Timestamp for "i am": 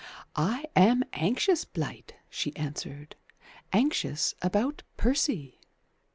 0.35-1.03